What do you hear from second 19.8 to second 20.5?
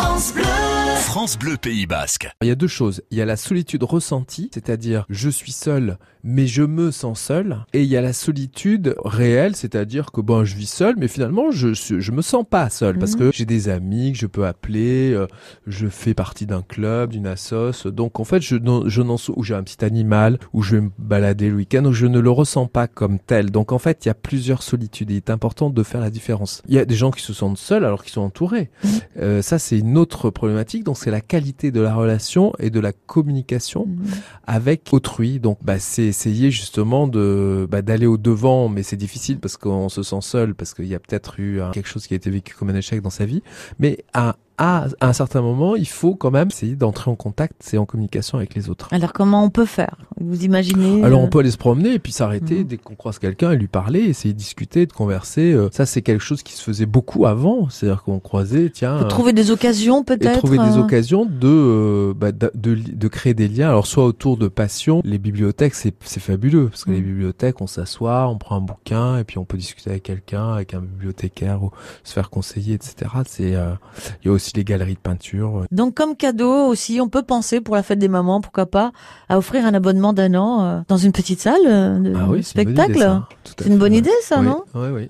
animal,